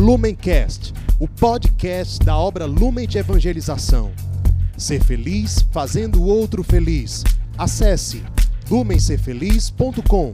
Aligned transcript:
Lumencast, 0.00 0.94
o 1.20 1.28
podcast 1.28 2.24
da 2.24 2.34
obra 2.34 2.64
Lumen 2.64 3.06
de 3.06 3.18
Evangelização. 3.18 4.10
Ser 4.74 5.04
feliz 5.04 5.60
fazendo 5.70 6.22
o 6.22 6.26
outro 6.26 6.64
feliz. 6.64 7.22
Acesse 7.58 8.24
lumencerfeliz.com. 8.70 10.32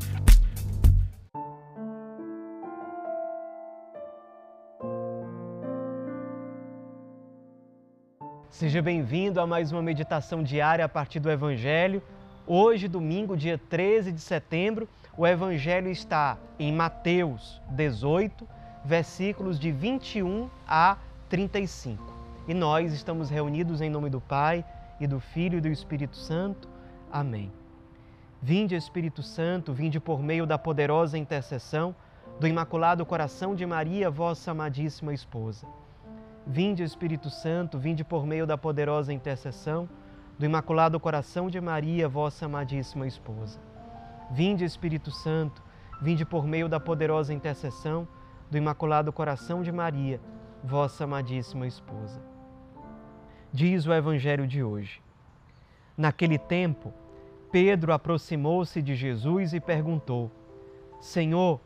Seja 8.48 8.80
bem-vindo 8.80 9.40
a 9.40 9.48
mais 9.48 9.72
uma 9.72 9.82
meditação 9.82 10.44
diária 10.44 10.84
a 10.84 10.88
partir 10.88 11.18
do 11.18 11.28
Evangelho. 11.28 12.00
Hoje, 12.46 12.86
domingo, 12.86 13.36
dia 13.36 13.58
13 13.58 14.12
de 14.12 14.20
setembro, 14.20 14.88
o 15.18 15.26
Evangelho 15.26 15.90
está 15.90 16.38
em 16.56 16.72
Mateus 16.72 17.60
18, 17.70 18.46
versículos 18.86 19.58
de 19.58 19.72
21 19.72 20.48
a 20.66 20.96
35. 21.28 22.00
E 22.46 22.54
nós 22.54 22.92
estamos 22.92 23.28
reunidos 23.28 23.80
em 23.80 23.90
nome 23.90 24.08
do 24.08 24.20
Pai 24.20 24.64
e 25.00 25.08
do 25.08 25.18
Filho 25.18 25.58
e 25.58 25.60
do 25.60 25.66
Espírito 25.66 26.16
Santo. 26.16 26.68
Amém. 27.10 27.52
Vinde, 28.40 28.76
Espírito 28.76 29.24
Santo, 29.24 29.72
vinde 29.72 29.98
por 29.98 30.22
meio 30.22 30.46
da 30.46 30.56
poderosa 30.56 31.18
intercessão 31.18 31.96
do 32.38 32.46
Imaculado 32.46 33.04
Coração 33.04 33.56
de 33.56 33.66
Maria, 33.66 34.08
vossa 34.08 34.52
amadíssima 34.52 35.12
esposa. 35.12 35.66
Vinde, 36.46 36.84
Espírito 36.84 37.28
Santo, 37.28 37.80
vinde 37.80 38.04
por 38.04 38.24
meio 38.24 38.46
da 38.46 38.56
poderosa 38.56 39.12
intercessão 39.12 39.88
do 40.38 40.46
Imaculado 40.46 41.00
Coração 41.00 41.50
de 41.50 41.60
Maria, 41.60 42.08
vossa 42.08 42.46
amadíssima 42.46 43.04
esposa. 43.04 43.58
Vinde, 44.30 44.64
Espírito 44.64 45.10
Santo, 45.10 45.60
vinde 46.00 46.24
por 46.24 46.46
meio 46.46 46.68
da 46.68 46.78
poderosa 46.78 47.34
intercessão 47.34 48.06
do 48.50 48.56
Imaculado 48.56 49.12
Coração 49.12 49.62
de 49.62 49.72
Maria, 49.72 50.20
vossa 50.62 51.04
amadíssima 51.04 51.66
esposa. 51.66 52.20
Diz 53.52 53.86
o 53.86 53.92
Evangelho 53.92 54.46
de 54.46 54.62
hoje. 54.62 55.00
Naquele 55.96 56.38
tempo, 56.38 56.92
Pedro 57.50 57.92
aproximou-se 57.92 58.82
de 58.82 58.94
Jesus 58.94 59.52
e 59.52 59.60
perguntou: 59.60 60.30
Senhor, 61.00 61.60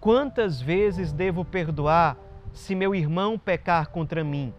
quantas 0.00 0.60
vezes 0.60 1.12
devo 1.12 1.44
perdoar 1.44 2.16
se 2.52 2.74
meu 2.74 2.94
irmão 2.94 3.38
pecar 3.38 3.88
contra 3.88 4.22
mim? 4.22 4.54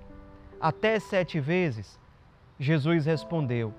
Até 0.59 0.99
sete 0.99 1.39
vezes? 1.39 1.99
Jesus 2.59 3.05
respondeu: 3.05 3.73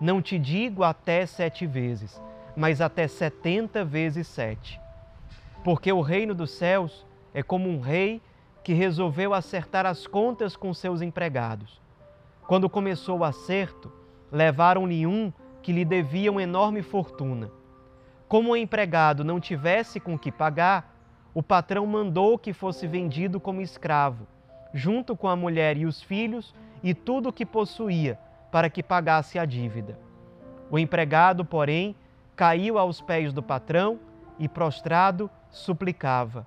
Não 0.00 0.20
te 0.20 0.38
digo 0.38 0.82
até 0.82 1.26
sete 1.26 1.66
vezes, 1.66 2.20
mas 2.56 2.80
até 2.80 3.06
setenta 3.06 3.84
vezes 3.84 4.26
sete. 4.26 4.80
Porque 5.62 5.92
o 5.92 6.00
reino 6.00 6.34
dos 6.34 6.50
céus 6.50 7.06
é 7.34 7.42
como 7.42 7.68
um 7.68 7.80
rei 7.80 8.22
que 8.62 8.72
resolveu 8.72 9.34
acertar 9.34 9.84
as 9.84 10.06
contas 10.06 10.56
com 10.56 10.72
seus 10.72 11.02
empregados. 11.02 11.82
Quando 12.46 12.70
começou 12.70 13.18
o 13.18 13.24
acerto, 13.24 13.92
levaram-lhe 14.32 15.06
um 15.06 15.32
que 15.60 15.72
lhe 15.72 15.84
devia 15.84 16.30
uma 16.30 16.42
enorme 16.42 16.80
fortuna. 16.80 17.50
Como 18.28 18.52
o 18.52 18.56
empregado 18.56 19.24
não 19.24 19.40
tivesse 19.40 19.98
com 19.98 20.18
que 20.18 20.30
pagar, 20.30 20.96
o 21.34 21.42
patrão 21.42 21.84
mandou 21.86 22.38
que 22.38 22.52
fosse 22.52 22.86
vendido 22.86 23.40
como 23.40 23.60
escravo, 23.60 24.26
junto 24.72 25.16
com 25.16 25.28
a 25.28 25.34
mulher 25.34 25.76
e 25.76 25.84
os 25.84 26.00
filhos 26.00 26.54
e 26.82 26.94
tudo 26.94 27.30
o 27.30 27.32
que 27.32 27.44
possuía, 27.44 28.18
para 28.52 28.70
que 28.70 28.82
pagasse 28.82 29.38
a 29.38 29.44
dívida. 29.44 29.98
O 30.70 30.78
empregado, 30.78 31.44
porém, 31.44 31.96
caiu 32.36 32.78
aos 32.78 33.00
pés 33.00 33.32
do 33.32 33.42
patrão 33.42 33.98
e, 34.38 34.48
prostrado, 34.48 35.30
suplicava: 35.50 36.46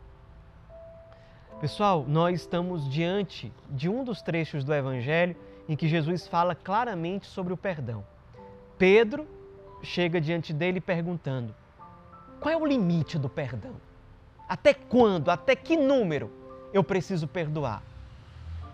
Pessoal, 1.61 2.03
nós 2.07 2.41
estamos 2.41 2.89
diante 2.89 3.53
de 3.69 3.87
um 3.87 4.03
dos 4.03 4.23
trechos 4.23 4.63
do 4.63 4.73
Evangelho 4.73 5.35
em 5.69 5.75
que 5.75 5.87
Jesus 5.87 6.27
fala 6.27 6.55
claramente 6.55 7.27
sobre 7.27 7.53
o 7.53 7.57
perdão. 7.57 8.03
Pedro 8.79 9.27
chega 9.83 10.19
diante 10.19 10.53
dele 10.53 10.81
perguntando: 10.81 11.53
qual 12.39 12.51
é 12.51 12.57
o 12.57 12.65
limite 12.65 13.19
do 13.19 13.29
perdão? 13.29 13.75
Até 14.49 14.73
quando, 14.73 15.29
até 15.29 15.55
que 15.55 15.77
número 15.77 16.31
eu 16.73 16.83
preciso 16.83 17.27
perdoar? 17.27 17.83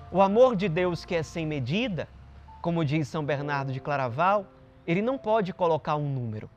O 0.09 0.21
amor 0.21 0.55
de 0.55 0.69
Deus, 0.69 1.03
que 1.03 1.13
é 1.13 1.23
sem 1.23 1.45
medida, 1.45 2.07
como 2.61 2.85
diz 2.85 3.09
São 3.09 3.21
Bernardo 3.21 3.73
de 3.73 3.81
Claraval, 3.81 4.45
ele 4.87 5.01
não 5.01 5.17
pode 5.17 5.51
colocar 5.51 5.97
um 5.97 6.09
número. 6.09 6.49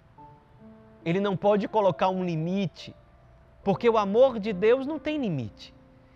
Ele 1.04 1.18
não 1.18 1.36
pode 1.36 1.66
colocar 1.66 2.08
um 2.08 2.24
limite, 2.24 2.94
porque 3.64 3.90
o 3.90 3.98
amor 3.98 4.38
de 4.38 4.52
Deus 4.52 4.86
não 4.86 4.96
tem 4.96 5.18
limite. 5.18 5.74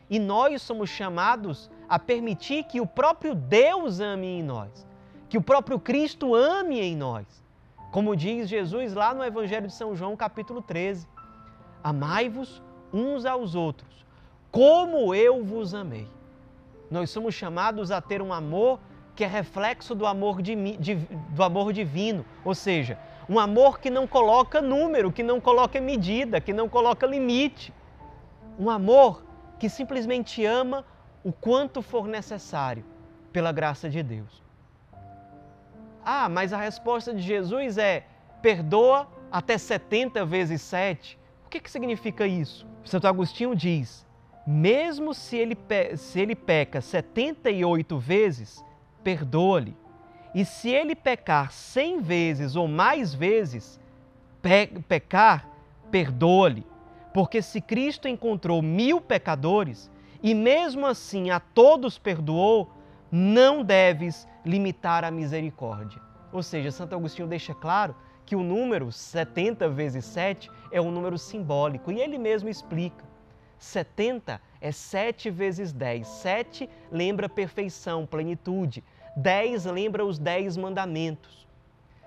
E 0.08 0.18
nós 0.18 0.62
somos 0.62 0.90
chamados 0.90 1.70
a 1.88 1.98
permitir 1.98 2.64
que 2.64 2.80
o 2.80 2.86
próprio 2.86 3.34
Deus 3.34 4.00
ame 4.00 4.26
em 4.26 4.42
nós, 4.42 4.86
que 5.28 5.38
o 5.38 5.42
próprio 5.42 5.78
Cristo 5.78 6.34
ame 6.34 6.80
em 6.80 6.96
nós. 6.96 7.26
Como 7.90 8.16
diz 8.16 8.48
Jesus 8.48 8.92
lá 8.92 9.14
no 9.14 9.24
Evangelho 9.24 9.68
de 9.68 9.74
São 9.74 9.94
João, 9.94 10.16
capítulo 10.16 10.60
13: 10.60 11.06
Amai-vos 11.82 12.62
uns 12.92 13.24
aos 13.24 13.54
outros, 13.54 14.04
como 14.50 15.14
eu 15.14 15.44
vos 15.44 15.74
amei. 15.74 16.08
Nós 16.90 17.10
somos 17.10 17.34
chamados 17.34 17.90
a 17.90 18.00
ter 18.00 18.20
um 18.20 18.32
amor 18.32 18.78
que 19.14 19.24
é 19.24 19.26
reflexo 19.26 19.94
do 19.94 20.06
amor, 20.06 20.42
de, 20.42 20.54
de, 20.76 20.94
do 20.96 21.42
amor 21.42 21.72
divino, 21.72 22.24
ou 22.44 22.54
seja, 22.54 22.98
um 23.28 23.38
amor 23.38 23.78
que 23.78 23.90
não 23.90 24.06
coloca 24.06 24.60
número, 24.60 25.10
que 25.10 25.22
não 25.22 25.40
coloca 25.40 25.80
medida, 25.80 26.40
que 26.40 26.52
não 26.52 26.68
coloca 26.68 27.06
limite. 27.06 27.72
Um 28.58 28.68
amor 28.68 29.23
que 29.58 29.68
simplesmente 29.68 30.44
ama 30.44 30.84
o 31.22 31.32
quanto 31.32 31.80
for 31.80 32.06
necessário, 32.06 32.84
pela 33.32 33.52
graça 33.52 33.88
de 33.88 34.02
Deus. 34.02 34.42
Ah, 36.04 36.28
mas 36.28 36.52
a 36.52 36.58
resposta 36.58 37.14
de 37.14 37.22
Jesus 37.22 37.78
é: 37.78 38.06
perdoa 38.42 39.08
até 39.32 39.56
70 39.56 40.24
vezes 40.24 40.60
7. 40.62 41.18
O 41.46 41.48
que, 41.48 41.60
que 41.60 41.70
significa 41.70 42.26
isso? 42.26 42.66
Santo 42.84 43.06
Agostinho 43.06 43.56
diz: 43.56 44.06
mesmo 44.46 45.14
se 45.14 45.36
ele, 45.36 45.56
se 45.96 46.20
ele 46.20 46.34
peca 46.34 46.80
78 46.80 47.98
vezes, 47.98 48.62
perdoa-lhe. 49.02 49.74
E 50.34 50.44
se 50.44 50.68
ele 50.68 50.94
pecar 50.94 51.52
100 51.52 52.00
vezes 52.00 52.56
ou 52.56 52.68
mais 52.68 53.14
vezes, 53.14 53.80
pe 54.42 54.66
pecar, 54.88 55.48
perdoa-lhe. 55.90 56.66
Porque 57.14 57.40
se 57.40 57.60
Cristo 57.60 58.08
encontrou 58.08 58.60
mil 58.60 59.00
pecadores 59.00 59.88
e 60.20 60.34
mesmo 60.34 60.84
assim 60.84 61.30
a 61.30 61.38
todos 61.38 61.96
perdoou, 61.96 62.72
não 63.08 63.62
deves 63.62 64.26
limitar 64.44 65.04
a 65.04 65.12
misericórdia. 65.12 66.02
Ou 66.32 66.42
seja, 66.42 66.72
Santo 66.72 66.96
Agostinho 66.96 67.28
deixa 67.28 67.54
claro 67.54 67.94
que 68.26 68.34
o 68.34 68.42
número 68.42 68.90
70 68.90 69.68
vezes 69.68 70.04
7 70.06 70.50
é 70.72 70.80
um 70.80 70.90
número 70.90 71.16
simbólico 71.16 71.92
e 71.92 72.00
ele 72.00 72.18
mesmo 72.18 72.48
explica. 72.48 73.04
70 73.60 74.40
é 74.60 74.72
7 74.72 75.30
vezes 75.30 75.72
10. 75.72 76.04
7 76.04 76.68
lembra 76.90 77.28
perfeição, 77.28 78.04
plenitude. 78.04 78.82
10 79.16 79.66
lembra 79.66 80.04
os 80.04 80.18
10 80.18 80.56
mandamentos. 80.56 81.46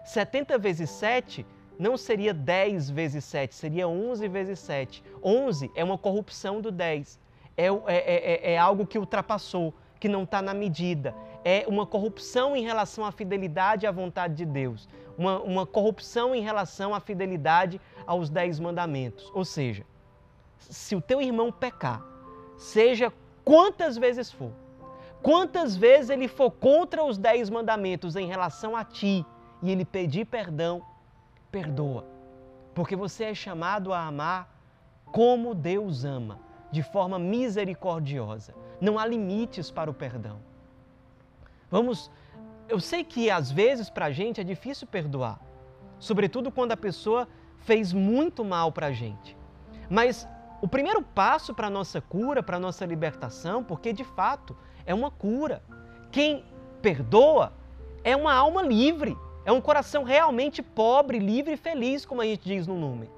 70 0.03 0.57
vezes 0.57 0.89
7 0.89 1.45
não 1.79 1.95
seria 1.97 2.33
10 2.33 2.89
vezes 2.89 3.23
7, 3.25 3.53
seria 3.53 3.87
11 3.87 4.27
vezes 4.27 4.59
7. 4.59 5.03
11 5.23 5.71
é 5.75 5.83
uma 5.83 5.97
corrupção 5.97 6.59
do 6.59 6.71
10. 6.71 7.19
É, 7.55 7.67
é, 7.67 7.71
é, 7.87 8.53
é 8.53 8.57
algo 8.57 8.85
que 8.85 8.97
ultrapassou, 8.97 9.73
que 9.99 10.07
não 10.07 10.23
está 10.23 10.41
na 10.41 10.53
medida. 10.53 11.13
É 11.43 11.65
uma 11.67 11.85
corrupção 11.85 12.55
em 12.55 12.63
relação 12.63 13.05
à 13.05 13.11
fidelidade 13.11 13.85
à 13.85 13.91
vontade 13.91 14.35
de 14.35 14.45
Deus. 14.45 14.87
Uma, 15.17 15.39
uma 15.39 15.65
corrupção 15.65 16.35
em 16.35 16.41
relação 16.41 16.93
à 16.93 16.99
fidelidade 16.99 17.79
aos 18.05 18.29
10 18.29 18.59
mandamentos. 18.59 19.31
Ou 19.33 19.45
seja, 19.45 19.85
se 20.59 20.95
o 20.95 21.01
teu 21.01 21.21
irmão 21.21 21.51
pecar, 21.51 22.03
seja 22.57 23.11
quantas 23.43 23.97
vezes 23.97 24.31
for, 24.31 24.51
quantas 25.21 25.75
vezes 25.75 26.09
ele 26.09 26.27
for 26.27 26.51
contra 26.51 27.03
os 27.03 27.17
10 27.17 27.49
mandamentos 27.49 28.15
em 28.15 28.27
relação 28.27 28.75
a 28.75 28.83
ti 28.83 29.25
e 29.61 29.71
ele 29.71 29.85
pedir 29.85 30.25
perdão, 30.25 30.83
perdoa. 31.51 32.05
Porque 32.73 32.95
você 32.95 33.25
é 33.25 33.35
chamado 33.35 33.93
a 33.93 34.05
amar 34.05 34.55
como 35.11 35.55
Deus 35.55 36.05
ama, 36.05 36.39
de 36.71 36.83
forma 36.83 37.17
misericordiosa. 37.17 38.53
Não 38.79 38.99
há 38.99 39.05
limites 39.05 39.71
para 39.71 39.89
o 39.89 39.93
perdão. 39.93 40.39
Vamos, 41.69 42.11
eu 42.69 42.79
sei 42.79 43.03
que 43.03 43.29
às 43.29 43.51
vezes 43.51 43.89
para 43.89 44.05
a 44.05 44.11
gente 44.11 44.39
é 44.39 44.43
difícil 44.43 44.87
perdoar, 44.87 45.39
sobretudo 45.99 46.51
quando 46.51 46.71
a 46.71 46.77
pessoa 46.77 47.27
fez 47.59 47.91
muito 47.91 48.45
mal 48.45 48.71
para 48.71 48.87
a 48.87 48.91
gente. 48.91 49.35
Mas 49.89 50.27
o 50.61 50.67
primeiro 50.67 51.01
passo 51.01 51.53
para 51.53 51.67
a 51.67 51.69
nossa 51.69 52.01
cura, 52.01 52.41
para 52.41 52.57
a 52.57 52.59
nossa 52.59 52.85
libertação, 52.85 53.63
porque 53.63 53.93
de 53.93 54.03
fato 54.03 54.55
é 54.85 54.93
uma 54.93 55.11
cura. 55.11 55.61
Quem 56.11 56.45
perdoa 56.81 57.53
é 58.03 58.15
uma 58.15 58.33
alma 58.33 58.61
livre. 58.61 59.17
É 59.47 59.51
um 59.53 59.61
coração 59.61 60.03
realmente 60.03 60.61
pobre, 60.61 61.19
livre 61.19 61.53
e 61.53 61.57
feliz, 61.57 62.05
como 62.05 62.19
a 62.19 62.25
gente 62.25 62.43
diz 62.43 62.67
no 62.67 62.75
número. 62.75 63.09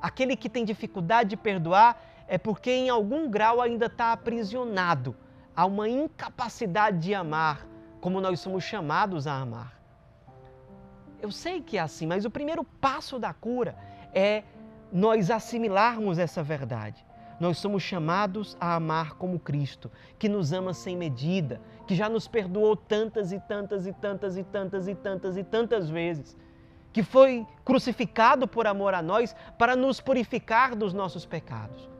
Aquele 0.00 0.34
que 0.34 0.48
tem 0.48 0.64
dificuldade 0.64 1.28
de 1.28 1.36
perdoar 1.36 2.02
é 2.26 2.38
porque 2.38 2.70
em 2.70 2.88
algum 2.88 3.28
grau 3.28 3.60
ainda 3.60 3.84
está 3.84 4.12
aprisionado 4.12 5.14
a 5.54 5.66
uma 5.66 5.86
incapacidade 5.86 7.00
de 7.00 7.14
amar, 7.14 7.66
como 8.00 8.18
nós 8.18 8.40
somos 8.40 8.64
chamados 8.64 9.26
a 9.26 9.34
amar. 9.34 9.78
Eu 11.20 11.30
sei 11.30 11.60
que 11.60 11.76
é 11.76 11.82
assim, 11.82 12.06
mas 12.06 12.24
o 12.24 12.30
primeiro 12.30 12.64
passo 12.64 13.18
da 13.18 13.34
cura 13.34 13.76
é 14.14 14.44
nós 14.90 15.30
assimilarmos 15.30 16.18
essa 16.18 16.42
verdade. 16.42 17.04
Nós 17.42 17.58
somos 17.58 17.82
chamados 17.82 18.56
a 18.60 18.76
amar 18.76 19.14
como 19.14 19.36
Cristo, 19.36 19.90
que 20.16 20.28
nos 20.28 20.52
ama 20.52 20.72
sem 20.72 20.96
medida, 20.96 21.60
que 21.88 21.94
já 21.96 22.08
nos 22.08 22.28
perdoou 22.28 22.76
tantas 22.76 23.32
e 23.32 23.40
tantas 23.40 23.84
e 23.84 23.92
tantas 23.92 24.36
e 24.36 24.44
tantas 24.44 24.86
e 24.86 24.94
tantas 24.94 25.36
e 25.36 25.42
tantas 25.42 25.90
vezes, 25.90 26.38
que 26.92 27.02
foi 27.02 27.44
crucificado 27.64 28.46
por 28.46 28.64
amor 28.68 28.94
a 28.94 29.02
nós 29.02 29.34
para 29.58 29.74
nos 29.74 30.00
purificar 30.00 30.76
dos 30.76 30.94
nossos 30.94 31.26
pecados. 31.26 31.90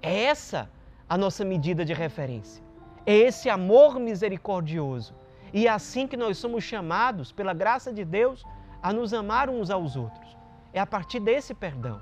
É 0.00 0.22
essa 0.22 0.70
a 1.06 1.18
nossa 1.18 1.44
medida 1.44 1.84
de 1.84 1.92
referência. 1.92 2.64
É 3.04 3.14
esse 3.14 3.50
amor 3.50 4.00
misericordioso. 4.00 5.14
E 5.52 5.66
é 5.66 5.70
assim 5.70 6.06
que 6.06 6.16
nós 6.16 6.38
somos 6.38 6.64
chamados, 6.64 7.30
pela 7.30 7.52
graça 7.52 7.92
de 7.92 8.06
Deus, 8.06 8.42
a 8.82 8.90
nos 8.90 9.12
amar 9.12 9.50
uns 9.50 9.68
aos 9.68 9.96
outros. 9.96 10.34
É 10.72 10.80
a 10.80 10.86
partir 10.86 11.20
desse 11.20 11.52
perdão. 11.52 12.00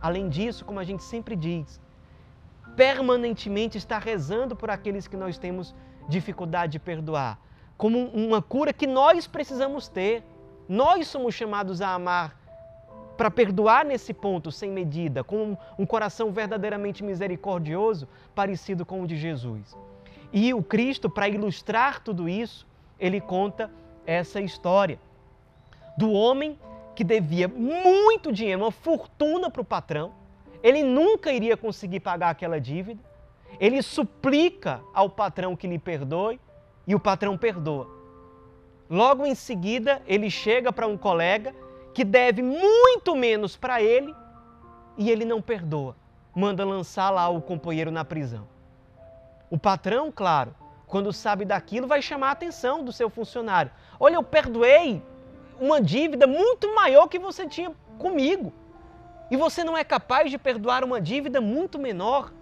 Além 0.00 0.30
disso, 0.30 0.64
como 0.64 0.80
a 0.80 0.84
gente 0.84 1.02
sempre 1.02 1.36
diz, 1.36 1.78
permanentemente 2.78 3.76
estar 3.76 3.98
rezando 3.98 4.54
por 4.54 4.70
aqueles 4.70 5.08
que 5.08 5.16
nós 5.16 5.36
temos 5.36 5.74
dificuldade 6.08 6.72
de 6.72 6.78
perdoar, 6.78 7.36
como 7.76 7.98
uma 8.10 8.40
cura 8.40 8.72
que 8.72 8.86
nós 8.86 9.26
precisamos 9.26 9.88
ter. 9.88 10.22
Nós 10.68 11.08
somos 11.08 11.34
chamados 11.34 11.82
a 11.82 11.92
amar 11.92 12.38
para 13.16 13.32
perdoar 13.32 13.84
nesse 13.84 14.14
ponto 14.14 14.52
sem 14.52 14.70
medida, 14.70 15.24
com 15.24 15.58
um 15.76 15.84
coração 15.84 16.30
verdadeiramente 16.30 17.02
misericordioso, 17.02 18.06
parecido 18.32 18.86
com 18.86 19.02
o 19.02 19.08
de 19.08 19.16
Jesus. 19.16 19.76
E 20.32 20.54
o 20.54 20.62
Cristo, 20.62 21.10
para 21.10 21.28
ilustrar 21.28 22.00
tudo 22.00 22.28
isso, 22.28 22.64
ele 23.00 23.20
conta 23.20 23.72
essa 24.06 24.40
história 24.40 25.00
do 25.96 26.12
homem 26.12 26.56
que 26.94 27.02
devia 27.02 27.48
muito 27.48 28.30
dinheiro, 28.30 28.62
uma 28.62 28.70
fortuna 28.70 29.50
para 29.50 29.62
o 29.62 29.64
patrão, 29.64 30.12
ele 30.62 30.82
nunca 30.82 31.32
iria 31.32 31.56
conseguir 31.56 32.00
pagar 32.00 32.30
aquela 32.30 32.60
dívida. 32.60 33.02
Ele 33.60 33.82
suplica 33.82 34.80
ao 34.92 35.08
patrão 35.08 35.56
que 35.56 35.66
lhe 35.66 35.78
perdoe 35.78 36.40
e 36.86 36.94
o 36.94 37.00
patrão 37.00 37.36
perdoa. 37.36 37.88
Logo 38.88 39.26
em 39.26 39.34
seguida, 39.34 40.02
ele 40.06 40.30
chega 40.30 40.72
para 40.72 40.86
um 40.86 40.96
colega 40.96 41.54
que 41.92 42.04
deve 42.04 42.42
muito 42.42 43.14
menos 43.14 43.56
para 43.56 43.82
ele 43.82 44.14
e 44.96 45.10
ele 45.10 45.24
não 45.24 45.42
perdoa. 45.42 45.96
Manda 46.34 46.64
lançar 46.64 47.10
lá 47.10 47.28
o 47.28 47.40
companheiro 47.40 47.90
na 47.90 48.04
prisão. 48.04 48.46
O 49.50 49.58
patrão, 49.58 50.12
claro, 50.12 50.54
quando 50.86 51.12
sabe 51.12 51.44
daquilo, 51.44 51.86
vai 51.86 52.00
chamar 52.00 52.28
a 52.28 52.32
atenção 52.32 52.84
do 52.84 52.92
seu 52.92 53.10
funcionário. 53.10 53.70
Olha, 53.98 54.16
eu 54.16 54.22
perdoei 54.22 55.02
uma 55.60 55.80
dívida 55.80 56.26
muito 56.26 56.74
maior 56.74 57.08
que 57.08 57.18
você 57.18 57.46
tinha 57.46 57.72
comigo 57.98 58.52
e 59.30 59.36
você 59.36 59.62
não 59.62 59.76
é 59.76 59.84
capaz 59.84 60.30
de 60.30 60.38
perdoar 60.38 60.84
uma 60.84 61.00
dívida 61.00 61.40
muito 61.40 61.78
menor. 61.78 62.32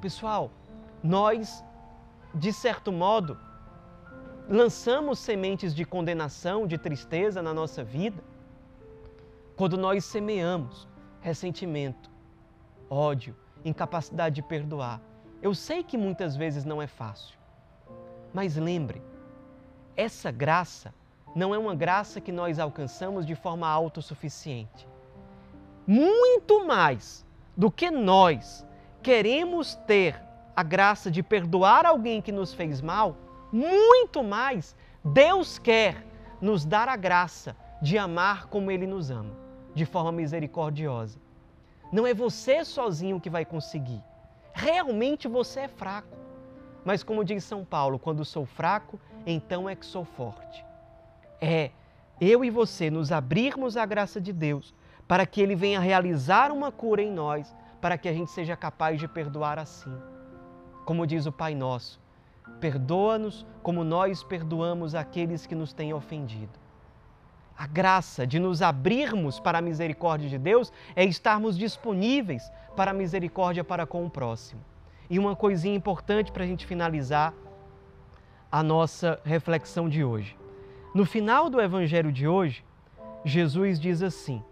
Pessoal, 0.00 0.50
nós, 1.02 1.64
de 2.34 2.52
certo 2.52 2.92
modo, 2.92 3.38
lançamos 4.48 5.18
sementes 5.18 5.74
de 5.74 5.84
condenação, 5.84 6.66
de 6.66 6.78
tristeza 6.78 7.42
na 7.42 7.52
nossa 7.54 7.82
vida 7.82 8.22
quando 9.56 9.78
nós 9.78 10.04
semeamos 10.04 10.86
ressentimento, 11.22 12.10
ódio, 12.90 13.34
incapacidade 13.64 14.36
de 14.36 14.42
perdoar. 14.42 15.00
Eu 15.40 15.54
sei 15.54 15.82
que 15.82 15.96
muitas 15.96 16.36
vezes 16.36 16.64
não 16.64 16.80
é 16.80 16.86
fácil, 16.86 17.36
mas 18.34 18.56
lembre, 18.56 19.02
essa 19.96 20.30
graça 20.30 20.94
não 21.36 21.54
é 21.54 21.58
uma 21.58 21.74
graça 21.74 22.18
que 22.18 22.32
nós 22.32 22.58
alcançamos 22.58 23.26
de 23.26 23.34
forma 23.34 23.68
autossuficiente. 23.68 24.88
Muito 25.86 26.66
mais 26.66 27.26
do 27.54 27.70
que 27.70 27.90
nós 27.90 28.66
queremos 29.02 29.74
ter 29.86 30.18
a 30.56 30.62
graça 30.62 31.10
de 31.10 31.22
perdoar 31.22 31.84
alguém 31.84 32.22
que 32.22 32.32
nos 32.32 32.54
fez 32.54 32.80
mal, 32.80 33.18
muito 33.52 34.24
mais 34.24 34.74
Deus 35.04 35.58
quer 35.58 36.06
nos 36.40 36.64
dar 36.64 36.88
a 36.88 36.96
graça 36.96 37.54
de 37.82 37.98
amar 37.98 38.46
como 38.46 38.70
Ele 38.70 38.86
nos 38.86 39.10
ama, 39.10 39.36
de 39.74 39.84
forma 39.84 40.10
misericordiosa. 40.10 41.20
Não 41.92 42.06
é 42.06 42.14
você 42.14 42.64
sozinho 42.64 43.20
que 43.20 43.28
vai 43.28 43.44
conseguir. 43.44 44.02
Realmente 44.54 45.28
você 45.28 45.60
é 45.60 45.68
fraco. 45.68 46.16
Mas, 46.82 47.02
como 47.02 47.22
diz 47.22 47.44
São 47.44 47.62
Paulo, 47.62 47.98
quando 47.98 48.24
sou 48.24 48.46
fraco, 48.46 48.98
então 49.26 49.68
é 49.68 49.76
que 49.76 49.84
sou 49.84 50.04
forte 50.04 50.64
é 51.40 51.70
eu 52.20 52.44
e 52.44 52.50
você 52.50 52.90
nos 52.90 53.12
abrirmos 53.12 53.76
à 53.76 53.84
graça 53.84 54.20
de 54.20 54.32
Deus 54.32 54.74
para 55.06 55.26
que 55.26 55.40
Ele 55.40 55.54
venha 55.54 55.80
realizar 55.80 56.50
uma 56.50 56.72
cura 56.72 57.02
em 57.02 57.12
nós, 57.12 57.54
para 57.80 57.96
que 57.96 58.08
a 58.08 58.12
gente 58.12 58.30
seja 58.30 58.56
capaz 58.56 58.98
de 58.98 59.06
perdoar 59.06 59.58
assim. 59.58 59.92
Como 60.84 61.06
diz 61.06 61.26
o 61.26 61.32
Pai 61.32 61.54
Nosso, 61.54 62.00
perdoa-nos 62.60 63.46
como 63.62 63.84
nós 63.84 64.22
perdoamos 64.22 64.94
aqueles 64.94 65.46
que 65.46 65.54
nos 65.54 65.72
têm 65.72 65.92
ofendido. 65.92 66.58
A 67.56 67.66
graça 67.66 68.26
de 68.26 68.38
nos 68.38 68.60
abrirmos 68.60 69.40
para 69.40 69.58
a 69.58 69.62
misericórdia 69.62 70.28
de 70.28 70.38
Deus 70.38 70.72
é 70.94 71.04
estarmos 71.04 71.56
disponíveis 71.56 72.50
para 72.76 72.90
a 72.90 72.94
misericórdia 72.94 73.64
para 73.64 73.86
com 73.86 74.04
o 74.04 74.10
próximo. 74.10 74.60
E 75.08 75.18
uma 75.18 75.34
coisinha 75.34 75.74
importante 75.74 76.30
para 76.32 76.44
a 76.44 76.46
gente 76.46 76.66
finalizar 76.66 77.32
a 78.50 78.62
nossa 78.62 79.20
reflexão 79.24 79.88
de 79.88 80.04
hoje. 80.04 80.36
No 80.96 81.04
final 81.04 81.50
do 81.50 81.60
evangelho 81.60 82.10
de 82.10 82.26
hoje, 82.26 82.64
Jesus 83.22 83.78
diz 83.78 84.00
assim: 84.00 84.42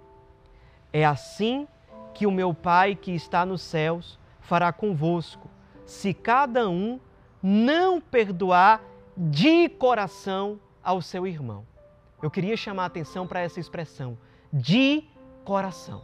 É 0.92 1.02
assim 1.02 1.66
que 2.12 2.26
o 2.26 2.30
meu 2.30 2.52
Pai 2.52 2.94
que 2.94 3.12
está 3.12 3.46
nos 3.46 3.62
céus 3.62 4.18
fará 4.40 4.70
convosco, 4.70 5.48
se 5.86 6.12
cada 6.12 6.68
um 6.68 7.00
não 7.42 7.98
perdoar 7.98 8.82
de 9.16 9.70
coração 9.70 10.60
ao 10.82 11.00
seu 11.00 11.26
irmão. 11.26 11.66
Eu 12.22 12.30
queria 12.30 12.58
chamar 12.58 12.82
a 12.82 12.86
atenção 12.88 13.26
para 13.26 13.40
essa 13.40 13.58
expressão, 13.58 14.18
de 14.52 15.02
coração. 15.46 16.02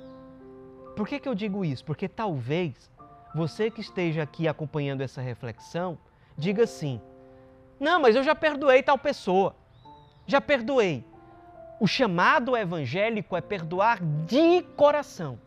Por 0.96 1.06
que, 1.06 1.20
que 1.20 1.28
eu 1.28 1.34
digo 1.34 1.66
isso? 1.66 1.84
Porque 1.84 2.08
talvez 2.08 2.90
você 3.34 3.70
que 3.70 3.82
esteja 3.82 4.22
aqui 4.22 4.48
acompanhando 4.48 5.02
essa 5.02 5.20
reflexão, 5.20 5.98
diga 6.34 6.64
assim: 6.64 6.98
Não, 7.78 8.00
mas 8.00 8.16
eu 8.16 8.22
já 8.22 8.34
perdoei 8.34 8.82
tal 8.82 8.96
pessoa. 8.96 9.59
Já 10.30 10.40
perdoei. 10.40 11.04
O 11.80 11.88
chamado 11.88 12.56
evangélico 12.56 13.36
é 13.36 13.40
perdoar 13.40 13.98
de 14.00 14.62
coração. 14.76 15.40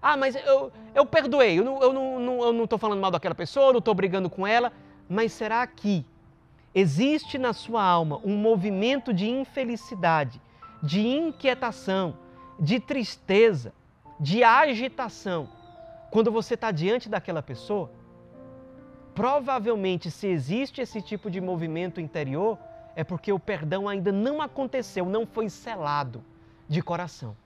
Ah, 0.00 0.16
mas 0.16 0.34
eu, 0.34 0.72
eu 0.94 1.04
perdoei, 1.04 1.58
eu 1.58 1.64
não 1.64 1.74
estou 1.74 1.92
não, 1.92 2.18
não, 2.18 2.52
não 2.54 2.78
falando 2.78 3.02
mal 3.02 3.10
daquela 3.10 3.34
pessoa, 3.34 3.66
eu 3.66 3.72
não 3.74 3.80
estou 3.80 3.92
brigando 3.92 4.30
com 4.30 4.46
ela, 4.46 4.72
mas 5.06 5.30
será 5.32 5.66
que 5.66 6.06
existe 6.74 7.36
na 7.36 7.52
sua 7.52 7.84
alma 7.84 8.18
um 8.24 8.34
movimento 8.34 9.12
de 9.12 9.28
infelicidade, 9.28 10.40
de 10.82 11.06
inquietação, 11.06 12.16
de 12.58 12.80
tristeza, 12.80 13.74
de 14.18 14.42
agitação, 14.42 15.50
quando 16.10 16.32
você 16.32 16.54
está 16.54 16.70
diante 16.70 17.10
daquela 17.10 17.42
pessoa? 17.42 17.90
Provavelmente, 19.14 20.10
se 20.10 20.28
existe 20.28 20.80
esse 20.80 21.02
tipo 21.02 21.30
de 21.30 21.42
movimento 21.42 22.00
interior, 22.00 22.58
é 22.94 23.04
porque 23.04 23.32
o 23.32 23.38
perdão 23.38 23.88
ainda 23.88 24.12
não 24.12 24.42
aconteceu, 24.42 25.06
não 25.06 25.26
foi 25.26 25.48
selado 25.48 26.24
de 26.68 26.82
coração. 26.82 27.36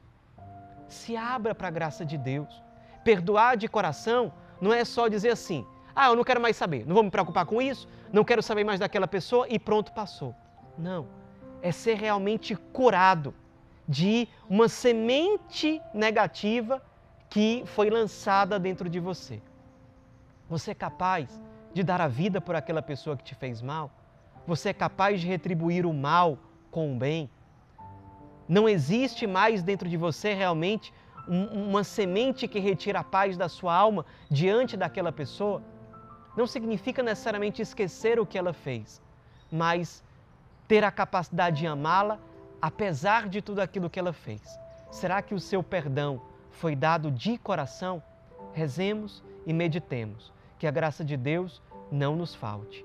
Se 0.89 1.17
abra 1.17 1.55
para 1.55 1.69
a 1.69 1.71
graça 1.71 2.05
de 2.05 2.17
Deus. 2.17 2.63
Perdoar 3.05 3.57
de 3.57 3.69
coração 3.69 4.33
não 4.61 4.73
é 4.73 4.85
só 4.85 5.09
dizer 5.09 5.31
assim: 5.31 5.67
ah, 5.95 6.09
eu 6.09 6.17
não 6.17 6.25
quero 6.25 6.41
mais 6.41 6.57
saber, 6.57 6.87
não 6.87 6.95
vou 6.95 7.05
me 7.05 7.11
preocupar 7.11 7.47
com 7.47 7.61
isso, 7.63 7.89
não 8.13 8.25
quero 8.25 8.43
saber 8.43 8.65
mais 8.65 8.81
daquela 8.81 9.07
pessoa 9.07 9.47
e 9.49 9.59
pronto, 9.59 9.93
passou. 9.93 10.35
Não. 10.77 11.07
É 11.63 11.73
ser 11.73 11.95
realmente 11.95 12.55
curado 12.55 13.35
de 13.89 14.29
uma 14.49 14.69
semente 14.69 15.81
negativa 15.95 16.83
que 17.31 17.63
foi 17.67 17.91
lançada 17.91 18.59
dentro 18.59 18.89
de 18.89 19.01
você. 19.01 19.41
Você 20.49 20.73
é 20.73 20.75
capaz 20.75 21.41
de 21.73 21.83
dar 21.83 22.01
a 22.01 22.09
vida 22.09 22.41
por 22.41 22.55
aquela 22.55 22.83
pessoa 22.83 23.17
que 23.17 23.25
te 23.25 23.35
fez 23.35 23.61
mal? 23.63 23.91
Você 24.47 24.69
é 24.69 24.73
capaz 24.73 25.21
de 25.21 25.27
retribuir 25.27 25.85
o 25.85 25.93
mal 25.93 26.39
com 26.71 26.93
o 26.95 26.97
bem? 26.97 27.29
Não 28.49 28.69
existe 28.69 29.27
mais 29.27 29.63
dentro 29.63 29.89
de 29.89 29.97
você 29.97 30.33
realmente 30.35 30.93
uma 31.29 31.83
semente 31.83 32.47
que 32.47 32.61
retira 32.61 33.01
a 33.01 33.05
paz 33.05 33.37
da 33.37 33.49
sua 33.49 33.75
alma 33.75 34.07
diante 34.31 34.77
daquela 34.77 35.11
pessoa? 35.11 35.61
Não 36.37 36.47
significa 36.47 37.03
necessariamente 37.03 37.61
esquecer 37.61 38.21
o 38.21 38.27
que 38.27 38.39
ela 38.39 38.53
fez, 38.53 39.03
mas 39.51 40.05
ter 40.69 40.85
a 40.85 40.91
capacidade 40.91 41.59
de 41.59 41.67
amá-la 41.67 42.19
apesar 42.61 43.29
de 43.29 43.43
tudo 43.43 43.61
aquilo 43.61 43.91
que 43.91 43.99
ela 43.99 44.13
fez. 44.13 44.59
Será 44.91 45.21
que 45.23 45.35
o 45.35 45.41
seu 45.41 45.63
perdão 45.63 46.23
foi 46.51 46.77
dado 46.77 47.11
de 47.11 47.37
coração? 47.39 48.03
Rezemos 48.53 49.23
e 49.45 49.53
meditemos. 49.53 50.33
Que 50.59 50.67
a 50.67 50.71
graça 50.71 51.05
de 51.05 51.17
Deus 51.17 51.61
não 51.91 52.17
nos 52.17 52.35
falte. 52.35 52.85